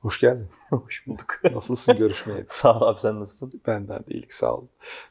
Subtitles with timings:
[0.00, 0.46] Hoş geldin.
[0.70, 1.40] Hoş bulduk.
[1.54, 2.44] Nasılsın görüşmeye?
[2.48, 3.60] sağ ol abi sen nasılsın?
[3.66, 4.64] Benden de iyilik sağ ol.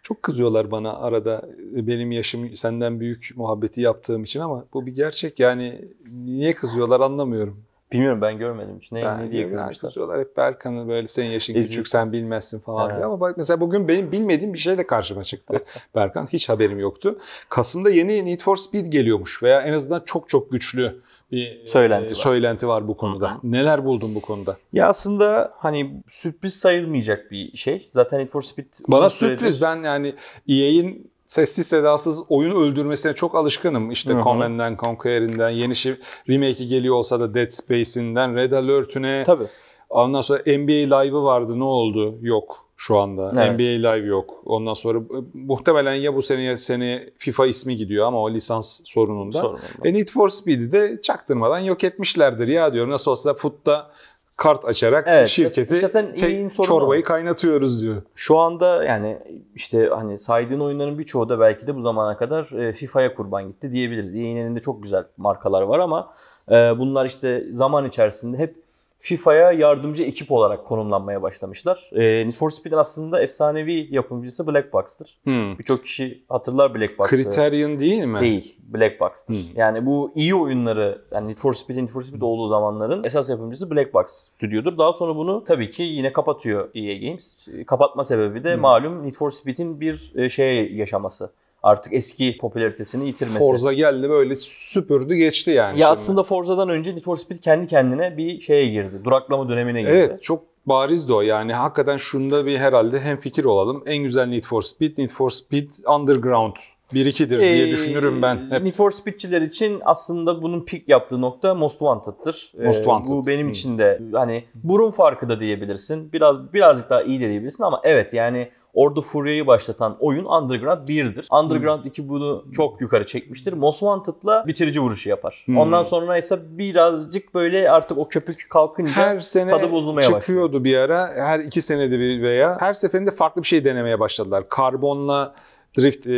[0.04, 5.40] Çok kızıyorlar bana arada benim yaşım senden büyük muhabbeti yaptığım için ama bu bir gerçek.
[5.40, 7.64] Yani niye kızıyorlar anlamıyorum.
[7.92, 8.92] Bilmiyorum ben görmedim hiç.
[8.92, 9.90] Ne, Ben ne diye kızmışlar?
[9.90, 11.70] kızıyorlar hep Berkan'ı böyle senin yaşın Eziyor.
[11.82, 12.96] küçük sen bilmezsin falan Ha.
[12.96, 13.06] diye.
[13.06, 15.64] Ama bak mesela bugün benim bilmediğim bir şey de karşıma çıktı.
[15.96, 17.20] Berkan hiç haberim yoktu.
[17.50, 21.02] Kasım'da yeni Need for Speed geliyormuş veya en azından çok çok güçlü
[21.32, 23.38] bir Söylenti e, söylenti var bu konuda.
[23.44, 24.58] Neler buldun bu konuda?
[24.74, 27.90] Ya aslında hani sürpriz sayılmayacak bir şey.
[27.94, 29.62] Zaten Need for Speed Bana süredir- sürpriz.
[29.62, 30.14] Ben yani
[30.48, 33.92] EA'in sessiz sedasız oyun öldürmesine çok alışkınım.
[33.92, 34.24] İşte Hı hı.
[34.24, 35.96] Command and Conquer'inden, yeni şey,
[36.30, 39.48] remake'i geliyor olsa da Dead Space'inden, Red Alert'üne, Tabii.
[39.90, 42.16] ondan sonra NBA Live'ı vardı ne oldu?
[42.22, 43.32] Yok şu anda.
[43.36, 43.52] Evet.
[43.52, 44.42] NBA Live yok.
[44.46, 48.82] Ondan sonra e, muhtemelen ya bu sene ya sene FIFA ismi gidiyor ama o lisans
[48.86, 49.38] sorununda.
[49.38, 49.62] Sorun olmaz.
[49.84, 52.90] E Need for Speed'i de çaktırmadan yok etmişlerdir ya diyor.
[52.90, 53.92] Nasıl olsa FUT'ta
[54.36, 56.16] kart açarak Evet, şirketi zaten
[56.50, 57.06] sorunu çorbayı o.
[57.06, 58.02] kaynatıyoruz diyor.
[58.16, 59.18] Şu anda yani
[59.56, 63.72] işte hani saydığın oyunların birçoğu da belki de bu zamana kadar e, FIFA'ya kurban gitti
[63.72, 64.16] diyebiliriz.
[64.16, 66.14] EA'nin elinde çok güzel markalar var ama
[66.52, 68.67] e, bunlar işte zaman içerisinde hep
[69.00, 71.90] FIFA'ya yardımcı ekip olarak konumlanmaya başlamışlar.
[71.92, 75.18] E, Need for Speed'in aslında efsanevi yapımcısı Black Box'tır.
[75.24, 75.58] Hmm.
[75.60, 77.16] Birçok kişi hatırlar Black Box'ı.
[77.16, 78.20] Criterion değil mi?
[78.20, 78.58] Değil.
[78.74, 79.34] Black Box'tır.
[79.34, 79.42] Hmm.
[79.56, 83.72] Yani bu iyi oyunları yani Need for Speed, Need for Speed olduğu zamanların esas yapımcısı
[83.72, 84.78] Black Box stüdyodur.
[84.78, 87.48] Daha sonra bunu tabii ki yine kapatıyor EA Games.
[87.68, 88.62] Kapatma sebebi de Hmm.
[88.62, 91.32] malum Need for Speed'in bir şeye yaşaması.
[91.64, 93.40] Artık eski popülaritesini yitirmesi.
[93.40, 95.70] Forza geldi böyle süpürdü geçti yani.
[95.72, 95.86] ya şimdi.
[95.86, 98.96] aslında Forza'dan önce Need for Speed kendi kendine bir şeye girdi.
[99.04, 99.92] Duraklama dönemine girdi.
[99.94, 103.84] Evet çok barizdi o yani hakikaten şunda bir herhalde hem fikir olalım.
[103.86, 106.54] En güzel Need for Speed, Need for Speed Underground
[106.94, 108.52] 1-2'dir diye Ee, düşünürüm ben.
[108.52, 112.52] Hep Need for Speed'çiler için aslında bunun peak yaptığı nokta Most Wanted'tır.
[112.66, 113.12] Most Ee, Wanted.
[113.12, 113.52] Bu benim Hmm.
[113.52, 116.14] için de hani burun farkı da diyebilirsin.
[116.14, 121.28] Biraz birazcık daha iyi de diyebilirsin ama evet yani Orada Furya'yı başlatan oyun Underground 1'dir.
[121.32, 123.54] Underground 2 bunu çok yukarı çekmiştir.
[123.54, 125.44] Most Wanted'la bitirici vuruşu yapar.
[125.46, 125.58] Hmm.
[125.58, 130.78] Ondan sonra ise birazcık böyle artık o köpük kalkınca her sene tadı bozulmaya çıkıyordu bir
[130.78, 131.10] ara.
[131.16, 134.50] Her iki senede bir veya her seferinde farklı bir şey denemeye başladılar.
[134.50, 135.34] Karbonla
[135.78, 136.12] drift e,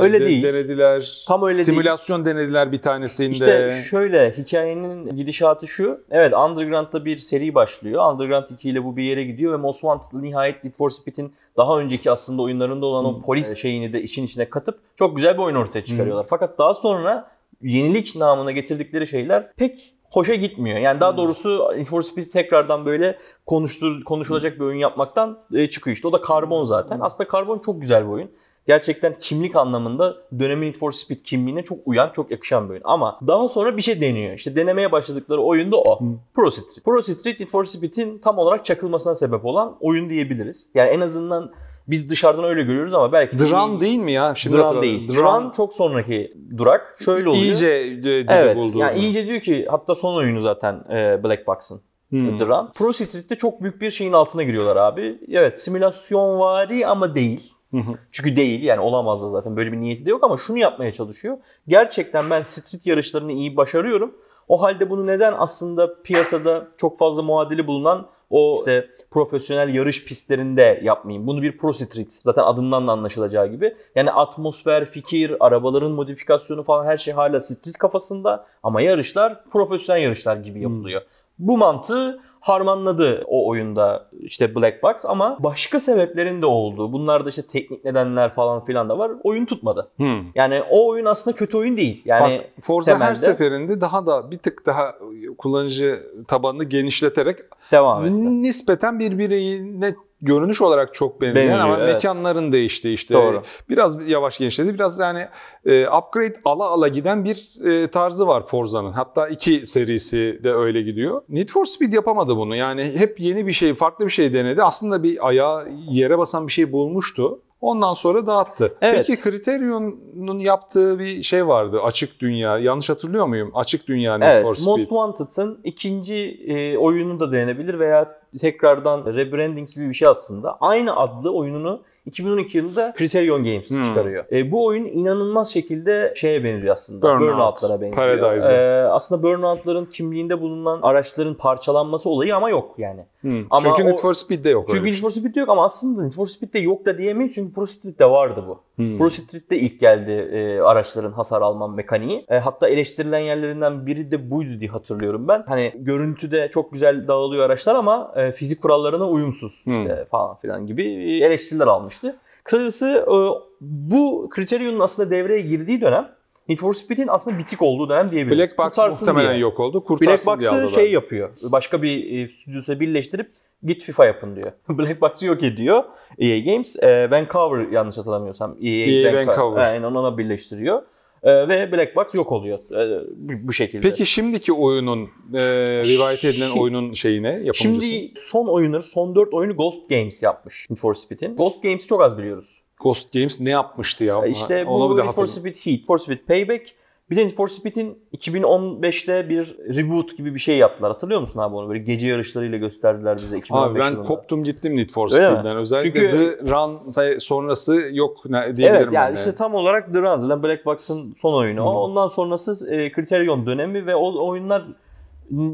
[0.00, 0.42] Öyle de- değil.
[0.42, 1.24] denediler.
[1.28, 1.64] Tam öyle değil.
[1.64, 3.32] Simülasyon denediler bir tanesinde.
[3.32, 6.00] İşte şöyle hikayenin gidişatı şu.
[6.10, 8.12] Evet Underground'da bir seri başlıyor.
[8.12, 11.78] Underground 2 ile bu bir yere gidiyor ve Most Wanted nihayet Need for Speed'in daha
[11.78, 15.56] önceki aslında oyunlarında olan o polis şeyini de işin içine katıp çok güzel bir oyun
[15.56, 16.26] ortaya çıkarıyorlar.
[16.30, 17.30] Fakat daha sonra
[17.62, 20.78] yenilik namına getirdikleri şeyler pek hoşa gitmiyor.
[20.78, 25.96] Yani daha doğrusu Need for Speed tekrardan böyle konuştur, konuşulacak bir oyun yapmaktan e, çıkıyor
[25.96, 26.08] işte.
[26.08, 26.98] O da Karbon zaten.
[27.00, 28.30] Aslında Karbon çok güzel bir oyun.
[28.66, 32.82] Gerçekten kimlik anlamında dönemin Need for Speed kimliğine çok uyan, çok yakışan bir oyun.
[32.84, 34.34] Ama daha sonra bir şey deniyor.
[34.34, 36.00] İşte denemeye başladıkları oyun da o.
[36.34, 36.84] Pro Street.
[36.84, 40.70] Pro Street Need for Speed'in tam olarak çakılmasına sebep olan oyun diyebiliriz.
[40.74, 41.52] Yani en azından
[41.88, 43.38] biz dışarıdan öyle görüyoruz ama belki...
[43.38, 44.34] Dran iyi- değil mi ya?
[44.36, 44.82] Şimdi hatırladım.
[44.82, 45.08] değil.
[45.08, 46.96] Duran çok sonraki durak.
[47.04, 47.44] Şöyle oluyor.
[47.44, 48.56] iyice e, Evet.
[48.56, 48.78] buldu.
[48.78, 51.80] Yani iyice diyor ki hatta son oyunu zaten e, Black Box'ın.
[52.10, 52.38] Hmm.
[52.40, 52.72] Duran.
[52.72, 55.18] Pro Street'te çok büyük bir şeyin altına giriyorlar abi.
[55.28, 57.52] Evet simülasyon vari ama değil.
[57.76, 57.94] Hı hı.
[58.10, 61.38] Çünkü değil yani olamaz da zaten böyle bir niyeti de yok ama şunu yapmaya çalışıyor.
[61.68, 64.14] Gerçekten ben street yarışlarını iyi başarıyorum.
[64.48, 70.80] O halde bunu neden aslında piyasada çok fazla muadili bulunan o işte profesyonel yarış pistlerinde
[70.82, 71.26] yapmayayım.
[71.26, 73.76] Bunu bir pro street zaten adından da anlaşılacağı gibi.
[73.94, 80.36] Yani atmosfer, fikir, arabaların modifikasyonu falan her şey hala street kafasında ama yarışlar profesyonel yarışlar
[80.36, 81.02] gibi yapılıyor.
[81.38, 86.92] Bu mantığı harmanladı o oyunda işte Black Box ama başka sebeplerin de oldu.
[86.92, 89.12] Bunlarda işte teknik nedenler falan filan da var.
[89.24, 89.88] Oyun tutmadı.
[89.96, 90.24] Hmm.
[90.34, 92.02] Yani o oyun aslında kötü oyun değil.
[92.04, 94.94] Yani Bak, Forza her temelde- seferinde daha da bir tık daha
[95.38, 97.38] kullanıcı tabanını genişleterek
[97.72, 98.42] devam etti.
[98.42, 99.94] nispeten birbirine
[100.26, 101.94] görünüş olarak çok benzeyen Benziyor, ama evet.
[101.94, 103.14] mekanların değişti işte.
[103.14, 103.42] Doğru.
[103.68, 104.74] Biraz yavaş genişledi.
[104.74, 105.26] Biraz yani
[105.64, 108.92] e, upgrade ala ala giden bir e, tarzı var Forza'nın.
[108.92, 111.22] Hatta iki serisi de öyle gidiyor.
[111.28, 112.56] Need for Speed yapamadı bunu.
[112.56, 114.62] Yani hep yeni bir şey, farklı bir şey denedi.
[114.62, 117.40] Aslında bir ayağı yere basan bir şey bulmuştu.
[117.60, 118.74] Ondan sonra dağıttı.
[118.82, 119.04] Evet.
[119.06, 121.80] Peki Criterion'un yaptığı bir şey vardı.
[121.82, 122.58] Açık Dünya.
[122.58, 123.50] Yanlış hatırlıyor muyum?
[123.54, 124.66] Açık Dünya Need Evet, for Speed.
[124.66, 126.16] Most Wanted'ın ikinci
[126.46, 130.56] e, oyunu da denenebilir veya tekrardan rebranding gibi bir şey aslında.
[130.60, 133.82] Aynı adlı oyununu 2012 yılında Criterion Games Hmm.
[133.82, 134.24] çıkarıyor.
[134.32, 137.02] E, bu oyun inanılmaz şekilde şeye benziyor aslında.
[137.06, 138.52] Burnout, Burnout'lara benziyor.
[138.52, 143.00] E, aslında Burnout'ların kimliğinde bulunan araçların parçalanması olayı ama yok yani.
[143.20, 143.44] Hmm.
[143.50, 144.84] Ama Çünkü o- Need for Speed'de yok Çünkü.
[144.84, 148.04] Need for Speed'de yok ama aslında Need for Speed'de yok da diyemeyiz çünkü Pro Street'te
[148.10, 148.60] vardı bu.
[148.76, 148.98] Hmm.
[148.98, 152.26] Pro Street'te ilk geldi e, araçların hasar alma mekaniği.
[152.28, 155.44] E, hatta eleştirilen yerlerinden biri de buydu diye hatırlıyorum ben.
[155.48, 160.82] Hani görüntüde çok güzel dağılıyor araçlar ama e, fizik kurallarına uyumsuz işte falan filan gibi
[161.22, 162.16] eleştiriler almıştı.
[162.44, 163.16] Kısacası e,
[163.60, 166.16] bu kriteriyonun aslında devreye girdiği dönem
[166.48, 168.38] Need for Speed'in aslında bitik olduğu dönem diyebiliriz.
[168.38, 169.40] Black Box Kurtarsın muhtemelen diye.
[169.40, 169.78] yok oldu.
[169.78, 171.30] Black Kurtarsın diye Box'ı şey yapıyor.
[171.42, 173.30] Başka bir e, stüdyosa birleştirip
[173.62, 174.52] git FIFA yapın diyor.
[174.68, 175.84] Black Box'ı yok ediyor
[176.18, 176.82] EA Games.
[176.82, 178.56] E, Vancouver yanlış hatırlamıyorsam.
[178.62, 179.62] EA, EA Vancouver.
[179.62, 180.82] Aynen ona birleştiriyor.
[181.22, 183.88] E, ve Black Box yok oluyor e, bu, bu şekilde.
[183.90, 185.02] Peki şimdiki oyunun,
[185.34, 185.40] e,
[185.84, 187.88] rivayet edilen Şi- oyunun şeyine, yapımcısı?
[187.88, 191.36] Şimdi son oyunları, son 4 oyunu Ghost Games yapmış Need for Speed'in.
[191.36, 192.62] Ghost Games'i çok az biliyoruz.
[192.80, 194.26] Ghost Games ne yapmıştı ya?
[194.26, 195.26] İşte bu bir Need for.
[195.26, 196.74] Speed Heat, for Speed Payback.
[197.10, 200.92] Bir de Need for Speed'in 2015'te bir reboot gibi bir şey yaptılar.
[200.92, 201.68] Hatırlıyor musun abi onu?
[201.68, 204.08] Böyle gece yarışlarıyla gösterdiler bize 2015 Abi ben yılında.
[204.08, 205.08] koptum gittim Need for?
[205.08, 205.56] Speed'den.
[205.56, 209.18] Özellikle Çünkü- The Run sonrası yok diyebilirim Evet yani de.
[209.18, 211.62] işte tam olarak The Run zaten Black Box'ın son oyunu.
[211.62, 211.66] o.
[211.74, 211.78] Hı.
[211.78, 214.64] Ondan sonrası e, Criterion dönemi ve o oyunlar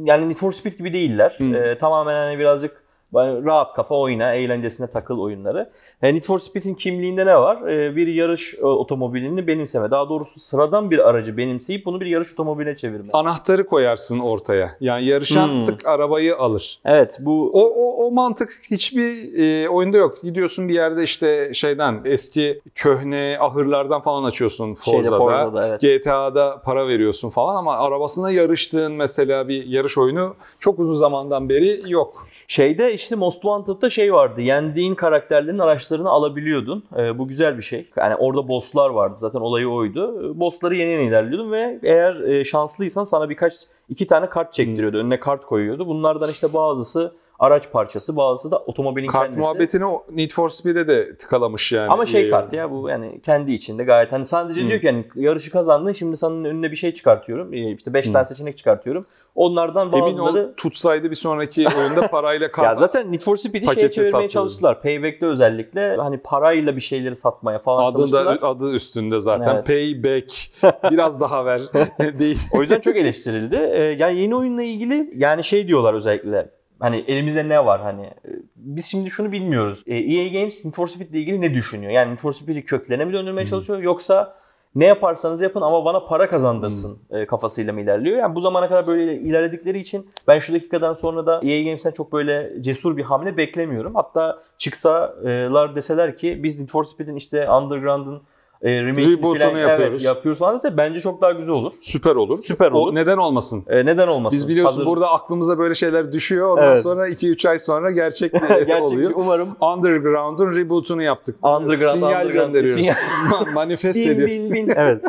[0.05, 1.39] yani Need for Speed gibi değiller.
[1.55, 2.82] E, tamamen hani birazcık
[3.15, 5.71] yani rahat kafa oyna, eğlencesine takıl oyunları.
[6.03, 7.69] E, Need for Speed'in kimliğinde ne var?
[7.69, 9.91] E, bir yarış e, otomobilini benimseme.
[9.91, 13.09] Daha doğrusu sıradan bir aracı benimseyip bunu bir yarış otomobiline çevirme.
[13.13, 14.77] Anahtarı koyarsın ortaya.
[14.81, 15.65] Yani yarışan Hmm.
[15.65, 16.81] tık arabayı alır.
[16.85, 20.23] Evet bu O, o, o mantık hiçbir e, oyunda yok.
[20.23, 25.19] Gidiyorsun bir yerde işte şeyden eski köhne ahırlardan falan açıyorsun şeyde Forza'da.
[25.19, 25.81] Forza'da evet.
[26.03, 31.81] GTA'da para veriyorsun falan ama arabasına yarıştığın mesela bir yarış oyunu çok uzun zamandan beri
[31.89, 32.27] yok.
[32.53, 34.41] Şeyde işte Most Wanted'da şey vardı.
[34.41, 36.85] Yendiğin karakterlerin araçlarını alabiliyordun.
[36.97, 37.91] Ee, bu güzel bir şey.
[37.97, 39.15] Yani orada bosslar vardı.
[39.17, 40.31] Zaten olayı oydu.
[40.35, 43.55] Ee, Bossları yeni yeni ilerliyordun ve eğer e, şanslıysan sana birkaç
[43.89, 44.99] iki tane kart çektiriyordu.
[44.99, 45.87] Önüne kart koyuyordu.
[45.87, 47.13] Bunlardan işte bazısı
[47.43, 49.41] araç parçası, bazısı da otomobilin Kart kendisi.
[49.41, 51.91] muhabbetini o Need for Speed'e de tıkalamış yani.
[51.91, 54.69] Ama şey kart ya bu yani kendi içinde gayet hani sadece Hı.
[54.69, 57.53] diyor ki yani yarışı kazandın şimdi senin önüne bir şey çıkartıyorum.
[57.53, 58.13] İşte 5 Hı.
[58.13, 59.07] tane seçenek çıkartıyorum.
[59.35, 63.75] Onlardan Emin bazıları ol tutsaydı bir sonraki oyunda parayla kart Ya zaten Need for Speed'i
[63.75, 64.29] şeye çevirmeye satıyordu.
[64.29, 64.83] çalıştılar.
[64.83, 68.39] Payback'te özellikle hani parayla bir şeyleri satmaya falan Adı da çalıştılar.
[68.43, 69.55] adı üstünde zaten.
[69.55, 69.67] Evet.
[69.67, 70.35] Payback.
[70.91, 71.63] Biraz daha ver.
[72.19, 72.39] Değil.
[72.53, 73.57] O yüzden çok eleştirildi.
[73.73, 76.62] Ee, yani yeni oyunla ilgili yani şey diyorlar özellikle.
[76.83, 79.83] Hani elimizde ne var hani e, biz şimdi şunu bilmiyoruz.
[79.87, 81.93] E, EA Games Need for Speed ile ilgili ne düşünüyor?
[81.93, 84.35] Yani Need for Speed'i köklerine mi döndürmeye çalışıyor yoksa
[84.75, 88.19] ne yaparsanız yapın ama bana para kazandırsın e, kafasıyla mı ilerliyor?
[88.19, 92.13] Yani bu zamana kadar böyle ilerledikleri için ben şu dakikadan sonra da EA Games'ten çok
[92.13, 93.95] böyle cesur bir hamle beklemiyorum.
[93.95, 98.23] Hatta çıksalar deseler ki biz Need for Speed'in işte Underground'ın
[98.63, 99.95] e, remake'ini Reboot'unu falan yapıyoruz.
[99.97, 101.73] Evet, yapıyoruz falan dese bence çok daha güzel olur.
[101.83, 102.43] Süper olur.
[102.43, 102.93] Süper olur.
[102.93, 103.65] O neden olmasın?
[103.69, 104.39] E, neden olmasın?
[104.39, 106.49] Biz biliyorsun Hazır- burada aklımıza böyle şeyler düşüyor.
[106.51, 106.83] Ondan Evet.
[106.83, 109.11] sonra 2-3 ay sonra gerçek, Gerçek oluyor.
[109.15, 111.37] umarım Underground'un reboot'unu yaptık.
[111.43, 112.75] Underground, Sinyal Underground, gönderiyoruz.
[112.81, 112.95] sinyal.
[113.31, 114.29] Ma- Manifest bin ediyor.
[114.29, 114.69] bin bin.
[114.77, 115.05] Evet.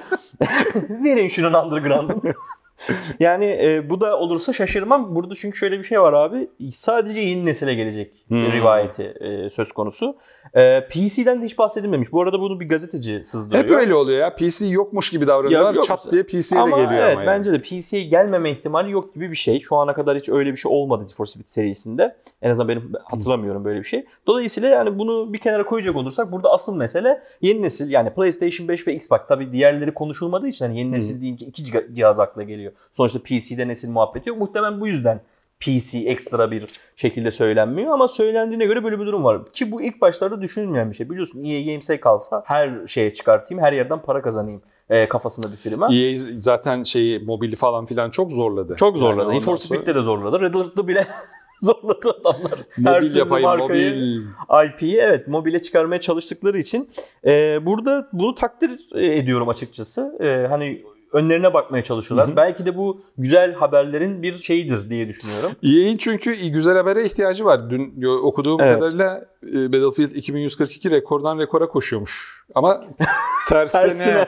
[1.04, 2.34] Verin şunun underground'ını.
[3.20, 5.16] yani e, bu da olursa şaşırmam.
[5.16, 6.50] Burada çünkü şöyle bir şey var abi.
[6.72, 8.52] Sadece yeni nesile gelecek Hmm.
[8.52, 10.18] rivayeti e, söz konusu.
[10.54, 12.12] E, PC'den de hiç bahsedilmemiş.
[12.12, 13.64] Bu arada bunu bir gazeteci sızdırıyor.
[13.64, 14.36] Hep öyle oluyor ya.
[14.36, 15.76] PC yokmuş gibi davranıyorlar.
[15.76, 15.82] Ya.
[15.82, 17.40] Çat diye PC'ye ama de geliyor evet, ama yani.
[17.40, 19.60] bence de PC'ye gelmeme ihtimali yok gibi bir şey.
[19.60, 22.16] Şu ana kadar hiç öyle bir şey olmadı Need for Speed serisinde.
[22.42, 24.06] En azından benim hatırlamıyorum böyle bir şey.
[24.28, 28.88] Dolayısıyla yani bunu bir kenara koyacak olursak burada asıl mesele yeni nesil yani PlayStation 5
[28.88, 32.63] ve Xbox tabii diğerleri konuşulmadığı için hani yeni nesil deyince iki cihaz akla geliyor.
[32.92, 34.40] Sonuçta PC'de nesil muhabbeti yok.
[34.40, 35.22] Muhtemelen bu yüzden
[35.60, 36.66] PC ekstra bir
[36.96, 39.46] şekilde söylenmiyor ama söylendiğine göre böyle bir durum var.
[39.54, 41.10] Ki bu ilk başlarda düşünülmeyen bir şey.
[41.10, 45.96] Biliyorsun EA Games'e kalsa her şeye çıkartayım, her yerden para kazanayım e, kafasında bir firma.
[45.96, 48.76] EA zaten şeyi mobili falan filan çok zorladı.
[48.76, 49.28] Çok zorladı.
[49.28, 50.42] Yani Need for Speed'de de zorladı.
[50.42, 51.08] Red Alert'ta bile
[51.62, 52.60] zorladı adamlar.
[52.70, 54.70] Her Mobil türlü yapayım, markayı, mobil.
[54.70, 56.90] IP'yi evet mobile çıkarmaya çalıştıkları için
[57.26, 60.18] e, burada bunu takdir ediyorum açıkçası.
[60.20, 62.28] E, hani önlerine bakmaya çalışıyorlar.
[62.28, 62.36] Hı hı.
[62.36, 65.52] Belki de bu güzel haberlerin bir şeyidir diye düşünüyorum.
[65.64, 67.70] EA'in çünkü güzel habere ihtiyacı var.
[67.70, 68.80] Dün okuduğum Evet.
[68.80, 72.44] kadarıyla Battlefield 2142 rekordan rekora koşuyormuş.
[72.56, 72.84] Ama
[73.50, 74.28] tersine, Tersine.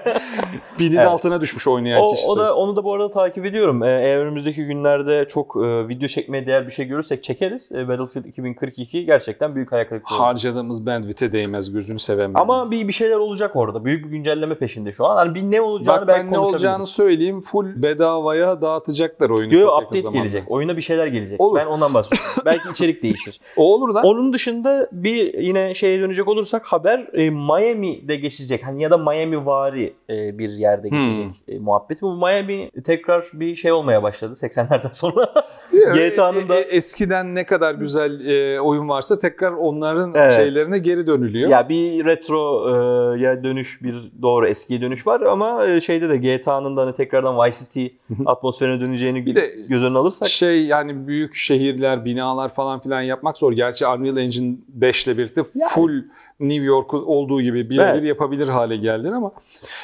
[0.80, 1.08] binin Evet.
[1.08, 3.84] altına düşmüş oynayan O, kişi o da onu da bu arada takip ediyorum.
[3.84, 7.72] Ee, Eğer önümüzdeki günlerde çok e, video çekmeye değer bir şey görürsek çekeriz.
[7.72, 10.16] E, Battlefield 2042 gerçekten büyük hayal kırıklığı.
[10.16, 12.32] Harcadığımız bandwidth'e değmez gözünü seveyim.
[12.36, 13.86] Ama bir bir şeyler olacak orada.
[13.86, 15.16] Büyük bir güncelleme peşinde şu an.
[15.16, 17.42] Hani bir ne olacağını Bak belki ben ne olacağını söyleyeyim.
[17.42, 19.54] Full bedavaya dağıtacaklar oyunu.
[19.54, 20.44] Yo, çok yakın update gelecek.
[20.52, 21.42] Oyuna bir şeyler gelecek.
[21.42, 21.60] Olur.
[21.60, 22.32] Ben ondan bahsediyorum.
[22.46, 23.40] belki içerik değişir.
[23.58, 24.02] O olur da.
[24.02, 28.66] Onun dışında bir yine şeye dönecek olursak haber e, Miami'de geçecek.
[28.66, 30.98] Hani ya da Miami vari e, bir yerde Hmm.
[31.00, 32.02] geçecek e, muhabbeti.
[32.02, 35.34] Bu Miami tekrar bir şey olmaya başladı 80'lerden sonra.
[35.78, 40.36] E, GTA'nın da- e, eskiden ne kadar güzel e, oyun varsa tekrar onların Evet.
[40.36, 41.50] şeylerine geri dönülüyor.
[41.50, 42.68] ya bir retro
[43.16, 46.94] e, ya dönüş bir doğru eskiye dönüş var ama e, şeyde de GTA'nın da hani
[46.96, 47.86] tekrardan Vice City
[48.26, 53.38] atmosferine döneceğini Bir de göz önüne alırsak şey yani büyük şehirler, binalar falan filan yapmak
[53.38, 53.52] zor.
[53.54, 55.72] Gerçi Unreal Engine 5 ile birlikte Yani.
[56.40, 58.08] New York olduğu gibi birebir Evet.
[58.08, 59.32] yapabilir hale geldin ama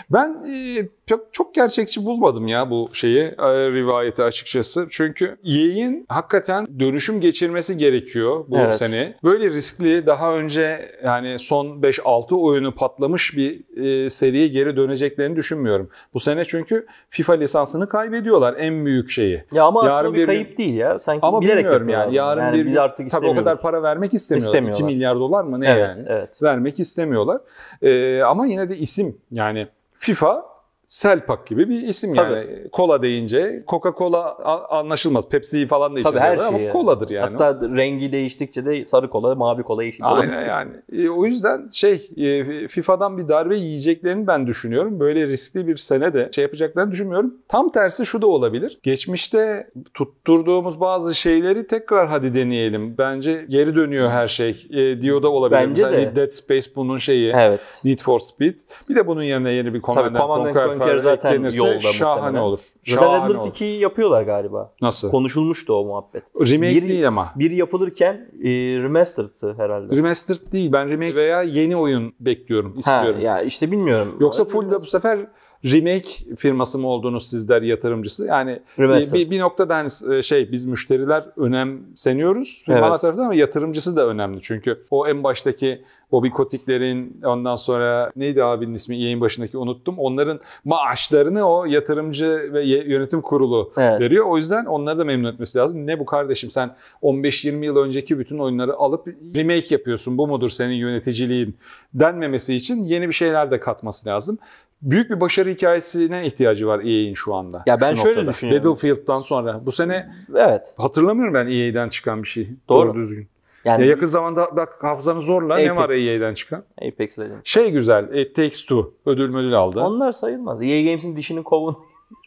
[0.09, 4.87] ben e, çok, çok gerçekçi bulmadım ya bu şeyi e, rivayeti açıkçası.
[4.89, 8.75] Çünkü EA'in hakikaten dönüşüm geçirmesi gerekiyor bu Evet.
[8.75, 9.13] sene.
[9.23, 15.89] Böyle riskli daha önce yani son 5-6 oyunu patlamış bir e, seriye geri döneceklerini düşünmüyorum.
[16.13, 19.43] Bu sene çünkü FIFA lisansını kaybediyorlar en büyük şeyi.
[19.51, 20.99] ya ama Yarın aslında bir bir gün- kayıp değil ya.
[20.99, 22.15] Sanki Ama bilerek bilmiyorum yani.
[22.15, 24.47] Yarın bir biz artık tabii o kadar para vermek istemiyorlar.
[24.47, 24.85] İstemiyorlar.
[24.85, 26.07] 2 milyar dolar mı ne evet, yani?
[26.09, 26.40] evet.
[26.43, 27.41] Vermek istemiyorlar.
[27.81, 30.50] Ee, ama yine de isim yani FIFA
[30.91, 32.33] Selpak gibi bir isim Tabii.
[32.33, 32.69] yani.
[32.71, 35.29] Kola deyince Coca-Cola anlaşılmaz.
[35.29, 36.47] Pepsi'yi falan da Tabii her şey.
[36.47, 37.31] ama koladır yani.
[37.31, 40.13] Hatta rengi değiştikçe de sarı kola, mavi kola, yeşil kola.
[40.13, 40.71] Aynen yani.
[40.93, 44.99] E, o yüzden şey e, FIFA'dan bir darbe yiyeceklerini ben düşünüyorum.
[44.99, 47.33] Böyle riskli bir sene de şey yapacaklarını düşünmüyorum.
[47.47, 48.79] Tam tersi şu da olabilir.
[48.83, 52.97] Geçmişte tutturduğumuz bazı şeyleri tekrar hadi deneyelim.
[52.97, 55.61] Bence geri dönüyor her şey e, diyor da olabilir.
[55.61, 56.15] Bence Mesela de.
[56.15, 57.33] Dead Space bunun şeyi.
[57.37, 57.81] Evet.
[57.85, 58.55] Need for Speed.
[58.89, 62.41] Bir de bunun yanına yeni bir Command, Conquer falan zaten yolda şahane muhtemelen.
[62.43, 62.57] olur.
[62.57, 63.51] Zaten Red Şahane Alert olur.
[63.53, 64.73] 2'yi yapıyorlar galiba.
[64.81, 65.11] Nasıl?
[65.11, 66.23] Konuşulmuştu o muhabbet.
[66.41, 67.31] Remake Bir- değil ama.
[67.35, 68.49] Biri yapılırken e,
[68.83, 69.95] remastered'ı herhalde.
[69.95, 70.71] Remastered değil.
[70.71, 73.21] Ben remake veya yeni oyun bekliyorum, Ha, istiyorum.
[73.21, 74.17] ya işte bilmiyorum.
[74.19, 75.19] Yoksa full da bu sefer
[75.65, 78.25] remake firması mı oldunuz sizler yatırımcısı?
[78.25, 79.25] Yani bir, Remastered.
[79.25, 83.01] bir, bir noktada hani e, şey biz müşteriler önemseniyoruz firmalar Evet.
[83.01, 84.41] tarafından ama yatırımcısı da önemli.
[84.41, 89.95] Çünkü o en baştaki Bobby Kotick'lerin ondan sonra neydi abinin ismi yayın başındaki unuttum.
[89.99, 93.99] Onların maaşlarını o yatırımcı ve yönetim kurulu Evet.
[94.01, 94.25] veriyor.
[94.25, 95.87] O yüzden onları da memnun etmesi lazım.
[95.87, 100.17] Ne bu kardeşim sen 15-20 yıl önceki bütün oyunları alıp remake yapıyorsun.
[100.17, 101.55] Bu mudur senin yöneticiliğin
[101.93, 104.37] denmemesi için yeni bir şeyler de katması lazım.
[104.81, 107.63] Büyük bir başarı hikayesine ihtiyacı var EA'in şu anda.
[107.65, 108.31] Ya ben Şu şöyle noktada.
[108.31, 108.71] düşünüyorum.
[108.71, 109.65] Battlefield'dan sonra.
[109.65, 110.73] Bu sene Evet.
[110.77, 112.49] hatırlamıyorum ben EA'den çıkan bir şey.
[112.69, 112.87] Doğru.
[112.87, 113.27] Doğru düzgün.
[113.65, 116.07] Yani Ya yakın zamanda bak hafızanı zorla ne var Apex.
[116.07, 116.63] EA'den çıkan?
[116.87, 117.41] Apex Legends.
[117.43, 119.79] Şey güzel, It Takes Two ödül müdül aldı.
[119.79, 120.61] Onlar sayılmaz.
[120.61, 121.77] EA Games'in dişinin kovun.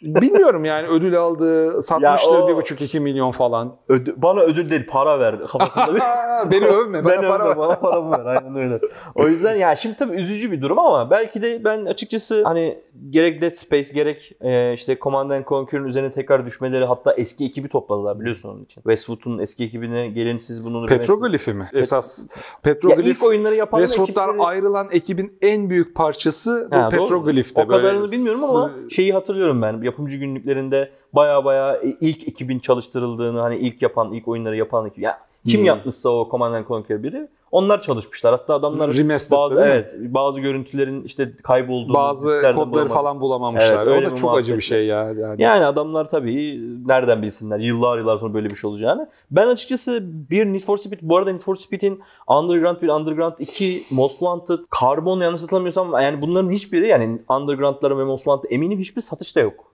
[0.04, 3.76] Bilmiyorum yani ödül aldı, satmıştır o- 1,5-2 milyon falan.
[3.88, 6.00] Ödü- bana ödül değil para ver kafasında bir.
[6.50, 7.56] Beni övme, bana ben para ver.
[7.58, 8.80] bana para ver aynen öyle.
[9.14, 12.78] O yüzden ya şimdi tabii üzücü bir durum ama belki de ben açıkçası hani
[13.10, 17.68] gerek Dead Space gerek e, işte Command and Conquer'ın üzerine tekrar düşmeleri hatta eski ekibi
[17.68, 18.80] topladılar biliyorsun onun için.
[18.82, 21.68] Westwood'un eski ekibine gelin siz bunu Petroglifi mi?
[21.72, 26.90] Esas ya Petroglif ilk oyunları yapan Westwood'dan ekipleri- ayrılan ekibin en büyük parçası bu Ha,
[26.92, 27.00] doğru.
[27.00, 27.62] Petroglif'te.
[27.62, 29.82] O kadarını bilmiyorum ama şeyi hatırlıyorum ben.
[29.94, 34.98] Yapımcı günlüklerinde baya baya ilk ekibin çalıştırıldığını hani ilk yapan, ilk oyunları yapan ekip.
[34.98, 35.66] Ya kim Hmm.
[35.66, 38.32] yapmışsa o Command and Conquer biri onlar çalışmışlar.
[38.32, 42.88] Hatta adamlar Remastered bazı evet bazı görüntülerin işte kaybolduğunu bazı kodları bulamadı.
[42.88, 43.86] falan bulamamışlar.
[43.86, 45.12] Evet, öyle o da çok acı bir şey ya.
[45.12, 45.42] Yani.
[45.42, 49.08] Yani adamlar tabii nereden bilsinler yıllar yıllar sonra böyle bir şey olacağını.
[49.30, 53.84] Ben açıkçası bir Need for Speed, bu arada Need for Speed'in Underground 1, Underground 2,
[53.90, 59.00] Most Wanted, Carbon yanlış hatırlamıyorsam yani bunların hiçbiri yani Underground'ların ve Most Wanted eminim hiçbir
[59.00, 59.73] satışta yok.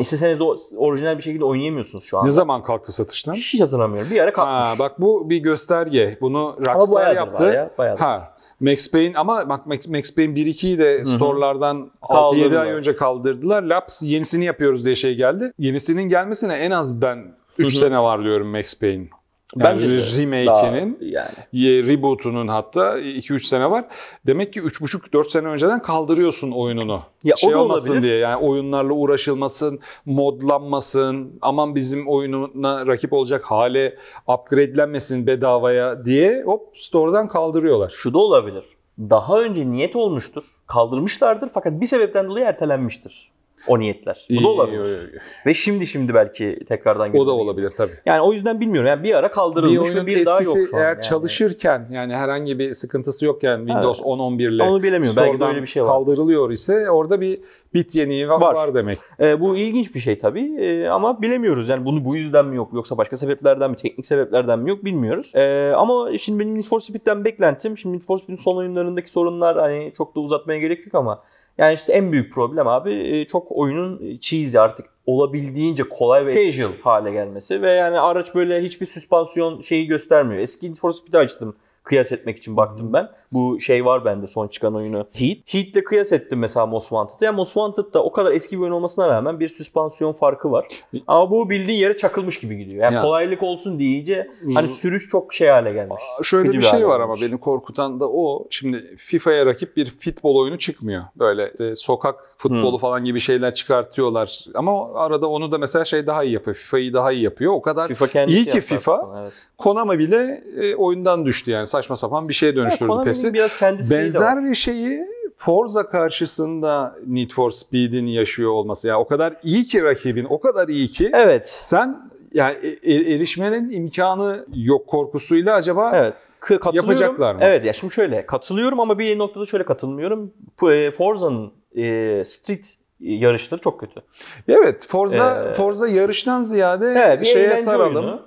[0.00, 0.44] İsteseniz de
[0.76, 2.26] orijinal bir şekilde oynayamıyorsunuz şu anda.
[2.26, 3.34] Ne zaman kalktı satıştan?
[3.34, 4.10] Hiç hatırlamıyorum.
[4.10, 4.68] Bir ara kalkmış.
[4.68, 6.18] Ha, bak bu bir gösterge.
[6.20, 7.44] Bunu Rockstar yaptı.
[7.44, 8.00] ya, bayağıdır.
[8.00, 8.32] Ha.
[8.60, 13.62] Max Payne ama bak Max, Payne 1-2'yi de store'lardan 6-7 ay önce kaldırdılar.
[13.62, 15.52] Laps yenisini yapıyoruz diye şey geldi.
[15.58, 17.80] Yenisinin gelmesine en az ben 3 Hı hı.
[17.80, 19.10] sene var diyorum Max Payne'in.
[19.54, 20.22] Yani Bence de.
[20.22, 21.88] remake'inin, yani.
[21.88, 23.84] reboot'unun hatta 2-3 sene var.
[24.26, 27.02] Demek ki 3,5-4 sene önceden kaldırıyorsun oyununu.
[27.24, 28.02] Ya o şey da olmasın olabilir.
[28.02, 33.96] diye yani oyunlarla uğraşılmasın, modlanmasın, aman bizim oyununa rakip olacak hale
[34.28, 37.92] upgradelenmesin bedavaya diye hop store'dan kaldırıyorlar.
[37.96, 38.64] Şu da olabilir.
[38.98, 40.44] Daha önce niyet olmuştur.
[40.66, 43.35] Kaldırmışlardır fakat bir sebepten dolayı ertelenmiştir.
[43.68, 44.26] O niyetler.
[44.30, 45.10] Bu da olabilir.
[45.46, 47.92] Ve şimdi şimdi belki tekrardan O da olabilir tabii.
[48.06, 48.88] Yani o yüzden bilmiyorum.
[48.88, 50.80] Yani bir ara kaldırılmış ve bir daha yok şu an.
[50.80, 51.02] eğer yani.
[51.02, 55.16] çalışırken yani herhangi bir sıkıntısı yokken Windows 10 11 ile Onu bilemiyorum.
[55.16, 55.90] Belki de öyle bir şey var.
[55.90, 57.38] kaldırılıyor ise orada bir
[57.74, 58.54] bit yeniği var, Var.
[58.54, 58.98] var demek.
[59.20, 61.68] E, bu ilginç bir şey tabii E, ama bilemiyoruz.
[61.68, 65.32] Yani bunu bu yüzden mi yok yoksa başka sebeplerden mi, teknik sebeplerden mi yok bilmiyoruz.
[65.34, 69.58] E, ama şimdi benim Need for Speed'den beklentim, şimdi Need for Speed'in son oyunlarındaki sorunlar
[69.58, 71.22] hani çok da uzatmaya gerek yok ama
[71.58, 76.72] yani işte en büyük problem abi e, çok oyunun cheesy artık olabildiğince kolay ve casual
[76.82, 80.40] hale gelmesi ve yani araç böyle hiçbir süspansiyon şeyi göstermiyor.
[80.42, 83.08] Eski Need for Speed'i açtım kıyas etmek için baktım ben.
[83.32, 85.38] Bu şey var bende son çıkan oyunu Heat.
[85.46, 87.24] Heat'le kıyas ettim mesela Most Wanted'ı.
[87.24, 90.66] Yani Most Wanted'da o kadar eski bir oyun olmasına rağmen bir süspansiyon farkı var.
[91.06, 92.84] Ama bu bildiğin yere çakılmış gibi gidiyor.
[92.84, 93.00] Yani Ya.
[93.02, 96.00] kolaylık olsun diyece hani sürüş çok şey hale gelmiş.
[96.22, 97.32] Şöyle Sıkıcı bir hale şey var ama gelmiş.
[97.32, 98.46] beni korkutan da o.
[98.50, 101.02] Şimdi FIFA'ya rakip bir futbol oyunu çıkmıyor.
[101.16, 104.44] Böyle e, sokak futbolu falan gibi şeyler çıkartıyorlar.
[104.54, 106.56] Ama arada onu da mesela şey daha iyi yapıyor.
[106.56, 107.52] FIFA'yı daha iyi yapıyor.
[107.52, 109.32] O kadar FIFA iyi ki FIFA falan, evet.
[109.66, 111.66] Konami bile e, oyundan düştü yani.
[111.66, 113.34] Saçma sapan bir şeye dönüştürdü Konami'nin PES'i.
[113.34, 113.60] biraz.
[113.90, 115.00] Benzer bir şeyi
[115.36, 118.88] Forza karşısında Need for Speed'in yaşıyor olması.
[118.88, 121.48] Yani o kadar iyi ki rakibin, o kadar iyi ki Evet.
[121.48, 126.28] sen yani e- e- erişmenin imkanı yok korkusuyla acaba Evet.
[126.72, 127.40] Yapacaklar mı?
[127.42, 130.32] Evet ya şimdi şöyle katılıyorum ama bir noktada şöyle katılmıyorum.
[130.70, 134.00] E, Forza'nın e, street yarışları çok kötü.
[134.48, 137.96] Evet, Forza Ee, Forza yarıştan ziyade Evet, bir şeye saralım.
[137.96, 138.22] oyunu.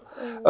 [0.45, 0.49] Ee,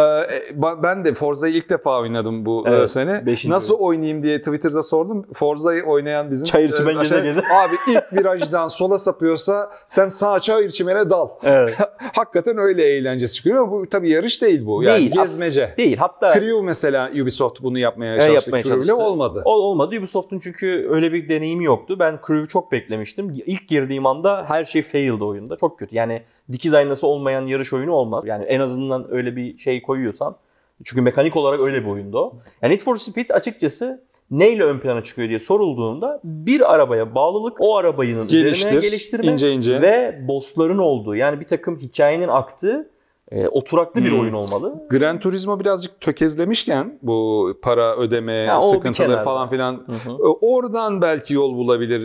[0.60, 3.26] ba- ben de Forza'yı ilk defa oynadım bu Evet, e, sene.
[3.26, 5.26] beşinci Nasıl oynayayım diye Twitter'da sordum.
[5.34, 7.42] Forza'yı oynayan bizim Çayır çimen e, geze aşağı- geze.
[7.54, 11.30] Abi ilk virajdan sola sapıyorsa sen sağ çayır çimene dal.
[11.44, 11.78] Evet.
[12.16, 14.84] Hakikaten öyle eğlencesi çıkıyor ama bu tabii yarış değil bu.
[14.84, 15.22] Yani değil.
[15.22, 15.74] as- gezmece.
[15.78, 15.98] değil.
[15.98, 18.34] Hatta Crew mesela Ubisoft bunu yapmaya e, çalıştı.
[18.36, 18.96] yapmaya çalıştı.
[18.98, 19.42] olmadı.
[19.46, 19.96] O olmadı.
[20.00, 21.96] Ubisoft'un çünkü öyle bir deneyimi yoktu.
[22.00, 23.34] Ben Crew'u çok beklemiştim.
[23.46, 25.58] İlk girdiğim anda her şey failed oyunda.
[25.58, 25.96] Çok kötü.
[25.96, 26.22] Yani
[26.52, 28.24] dikiz aynası olmayan yarış oyunu olmaz.
[28.26, 30.36] Yani en azından öyle bir şey koyuyorsan.
[30.84, 32.38] Çünkü mekanik olarak öyle bir oyunda o.
[32.62, 37.78] Yani Need for Speed açıkçası neyle ön plana çıkıyor diye sorulduğunda bir arabaya bağlılık, o
[37.78, 39.82] arabanın üzerine Geliştir, geliştirme ince ince.
[39.82, 42.90] ve bossların olduğu yani bir takım hikayenin aktığı
[43.32, 44.20] e, oturaklı bir Hmm.
[44.22, 44.84] oyun olmalı.
[44.90, 50.10] Gran Turismo birazcık tökezlemişken bu para ödeme bir sıkıntıları falan filan Hı hı.
[50.12, 52.02] e, oradan belki yol bulabilir.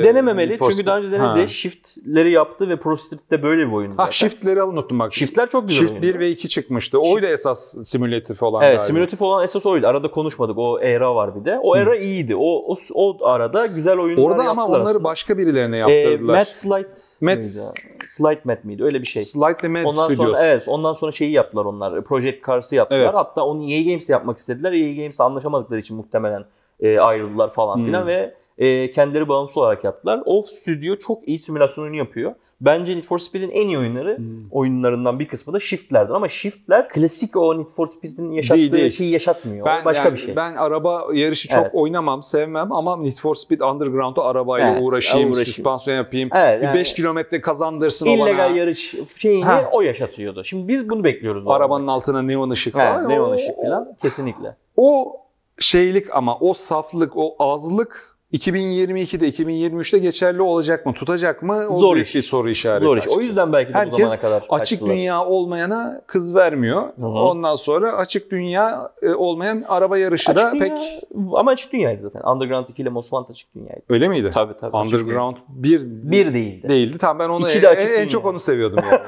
[0.00, 1.40] e, Denememeli Need for çünkü daha önce denedi.
[1.40, 1.46] Ha.
[1.46, 4.10] Shift'leri yaptı ve Pro Street'te böyle bir oyun Ha zaten.
[4.10, 5.14] shift'leri unuttum bak.
[5.14, 6.06] Shift'ler çok güzel Shift oyundu.
[6.06, 6.98] 1 ve 2 çıkmıştı.
[6.98, 8.82] Oydu esas simülatif olan Evet, galiba.
[8.82, 9.86] simülatif olan esas oydu.
[9.86, 10.58] Arada konuşmadık.
[10.58, 11.58] O era var bir de.
[11.62, 12.36] O era iyiydi.
[12.36, 15.04] O, o o arada güzel oyunlar Orada ama yaptılar onları aslında.
[15.04, 16.34] başka birilerine Ee, yaptırdılar.
[16.34, 16.88] Matt Slide
[17.20, 17.97] Matt- miydi?
[18.08, 18.84] Slide Matt miydi?
[18.84, 19.22] Öyle bir şey.
[19.22, 20.16] Slightly Mad Ondan Studios.
[20.16, 22.04] sonra evet, ondan sonra şeyi yaptılar onlar.
[22.04, 23.00] Project Cars'ı yaptılar.
[23.00, 23.14] Evet.
[23.14, 24.72] Hatta onu EA Games'te yapmak istediler.
[24.72, 26.44] EA Games'te anlaşamadıkları için muhtemelen
[26.80, 28.08] e, ayrıldılar falan filan Hmm.
[28.08, 30.20] ve e, kendileri bağımsız olarak yaptılar.
[30.24, 32.34] Off Studio çok iyi simülasyon oyunu yapıyor.
[32.60, 34.26] Bence Need for Speed'in en iyi oyunları Hmm.
[34.50, 38.90] oyunlarından bir kısmı da Shift'lerdir ama Shift'ler klasik o Need for Speed'in yaşattığı Değil, değil.
[38.90, 39.66] şeyi yaşatmıyor.
[39.66, 40.36] Ben, o başka yani bir şey.
[40.36, 41.70] Ben araba yarışı çok Evet.
[41.74, 45.46] oynamam, sevmem ama Need for Speed Underground'u arabayla Evet, uğraşayım, uğraşayım.
[45.46, 46.28] süspansiyon yapayım.
[46.34, 48.56] Evet, bir yani 5 kilometre kazandırsın o illegal bana.
[48.56, 49.68] yarış şeyini Ha.
[49.72, 50.44] o yaşatıyordu.
[50.44, 51.44] Şimdi biz bunu bekliyoruz.
[51.46, 53.04] Arabanın altına neon ışık falan.
[53.04, 54.56] He, neon ışık falan kesinlikle.
[54.76, 55.16] O
[55.58, 60.92] şeylik ama o saflık, o azlık 2022'de 2023'te geçerli olacak mı?
[60.94, 61.66] Tutacak mı?
[61.70, 62.14] O Zor iş.
[62.14, 62.84] bir soru işareti.
[62.84, 63.08] Zor iş.
[63.08, 64.90] O yüzden belki de bu Herkes zamana kadar açık kaçtılar.
[64.94, 66.82] dünya olmayana kız vermiyor.
[66.82, 67.06] Hı hı.
[67.06, 71.02] Ondan sonra açık dünya e, olmayan araba yarışı da Açık dünya, pek
[71.34, 72.30] ama açık dünyaydı zaten.
[72.32, 73.82] Underground 2 ile Most Wanted açık dünyaydı.
[73.88, 74.30] öyle miydi?
[74.34, 74.76] Tabii tabii.
[74.76, 75.88] Underground 1 dünya.
[76.10, 76.68] bir değildi.
[76.68, 76.98] değildi.
[76.98, 78.08] Tamam ben onu en, açık en dünya.
[78.08, 79.00] çok onu seviyordum yani.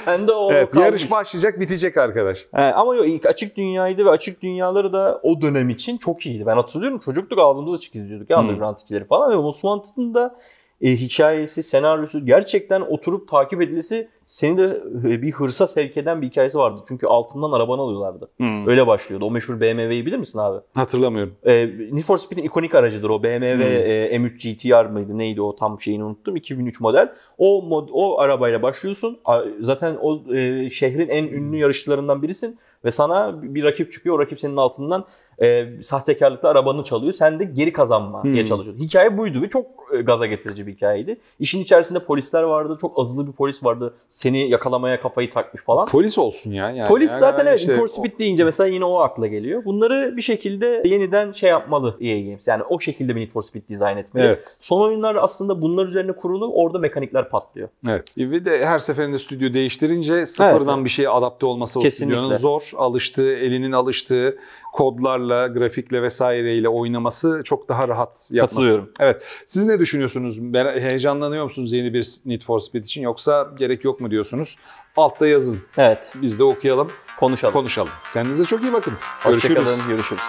[0.00, 0.86] Sen de o evet, kalmış.
[0.86, 2.38] yarış başlayacak, bitecek arkadaş.
[2.54, 6.46] He, ama yok ilk açık dünyaydı ve açık dünyaları da o dönem için çok iyiydi.
[6.46, 8.61] Ben hatırlıyorum çocuktuk ağzımızı açık izliyorduk ya Hmm.
[8.62, 10.36] Underground 2'leri falan ve Most Wanted'ın da
[10.80, 16.26] e, hikayesi, senaryosu gerçekten oturup takip edilisi seni de e, bir hırsa sevk eden bir
[16.26, 16.80] hikayesi vardı.
[16.88, 18.30] Çünkü altından arabanı alıyorlardı.
[18.36, 18.68] Hmm.
[18.68, 19.24] Öyle başlıyordu.
[19.24, 20.60] O meşhur BMW'yi bilir misin abi?
[20.74, 21.34] Hatırlamıyorum.
[21.44, 23.22] E, Need for Speed'in ikonik aracıdır o.
[23.22, 23.90] BMW Hmm.
[23.90, 26.36] e, M3 GTR mıydı neydi o tam şeyini unuttum.
[26.36, 27.12] 2003 model.
[27.38, 29.20] O mod, o arabayla başlıyorsun.
[29.60, 34.16] Zaten o e, şehrin en ünlü yarışçılarından birisin ve sana bir rakip çıkıyor.
[34.16, 35.04] O rakip senin altından
[35.42, 37.12] e, sahtekarlıkla arabanı çalıyor.
[37.12, 38.44] Sen de geri kazanmaya Hmm.
[38.44, 38.84] çalışıyorsun.
[38.84, 41.20] Hikaye buydu ve çok e, gaza getirici bir hikayeydi.
[41.38, 42.78] İşin içerisinde polisler vardı.
[42.80, 43.94] Çok azılı bir polis vardı.
[44.08, 45.86] Seni yakalamaya kafayı takmış falan.
[45.86, 46.70] Polis olsun ya.
[46.70, 49.64] Yani Polis zaten evet işte for Speed deyince mesela yine o akla geliyor.
[49.64, 52.48] Bunları bir şekilde yeniden şey yapmalı EA Games.
[52.48, 54.26] Yani o şekilde bir Need for Speed dizayn etmeli.
[54.26, 54.56] Evet.
[54.60, 56.52] Son oyunlar aslında bunlar üzerine kurulu.
[56.52, 57.68] Orada mekanikler patlıyor.
[57.88, 58.18] Evet.
[58.18, 60.84] Ve de her seferinde stüdyo değiştirince sıfırdan evet.
[60.84, 62.16] bir şeye adapte olması o Kesinlikle.
[62.22, 62.70] stüdyonun zor.
[62.76, 64.38] Alıştığı, elinin alıştığı
[64.72, 68.54] kodlarla modlarla, grafikle vesaireyle oynaması çok daha rahat yapması.
[68.56, 68.90] Katılıyorum.
[69.00, 69.22] Evet.
[69.46, 70.38] Siz ne düşünüyorsunuz?
[70.54, 74.56] Heyecanlanıyor musunuz yeni bir Need for Speed için yoksa gerek yok mu diyorsunuz?
[74.96, 75.58] Altta yazın.
[75.78, 77.52] Evet Biz de okuyalım, konuşalım.
[77.52, 77.92] konuşalım.
[78.12, 78.94] Kendinize çok iyi bakın.
[79.24, 79.56] Görüşürüz.
[79.58, 79.88] Hoşçakalın.
[79.88, 80.22] Görüşürüz.